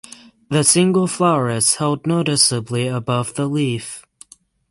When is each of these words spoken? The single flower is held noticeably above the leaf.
The 0.49 0.63
single 0.63 1.05
flower 1.05 1.51
is 1.51 1.75
held 1.75 2.07
noticeably 2.07 2.87
above 2.87 3.35
the 3.35 3.45
leaf. 3.47 4.03